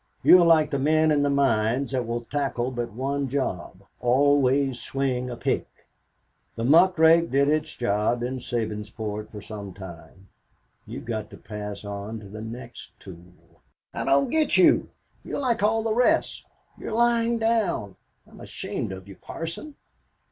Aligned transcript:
You're 0.23 0.43
like 0.43 0.71
the 0.71 0.79
men 0.79 1.11
in 1.11 1.21
the 1.21 1.29
mines 1.29 1.91
that 1.91 2.07
will 2.07 2.21
tackle 2.23 2.71
but 2.71 2.91
one 2.91 3.29
job, 3.29 3.83
always 3.99 4.79
swing 4.79 5.29
a 5.29 5.37
pick. 5.37 5.67
The 6.55 6.63
muck 6.63 6.97
rake 6.97 7.29
did 7.29 7.47
its 7.49 7.75
job 7.75 8.23
in 8.23 8.39
Sabinsport 8.39 9.29
for 9.29 9.43
some 9.43 9.73
time. 9.75 10.29
You've 10.87 11.05
got 11.05 11.29
to 11.29 11.37
pass 11.37 11.85
on 11.85 12.19
to 12.21 12.27
the 12.27 12.41
next 12.41 12.99
tool." 12.99 13.61
"I 13.93 14.03
don't 14.05 14.31
get 14.31 14.57
you. 14.57 14.89
You're 15.23 15.37
like 15.37 15.61
all 15.61 15.83
the 15.83 15.93
rest. 15.93 16.45
You're 16.79 16.93
lying 16.93 17.37
down. 17.37 17.95
I'm 18.25 18.39
ashamed 18.41 18.91
of 18.91 19.07
you, 19.07 19.17
Parson. 19.17 19.75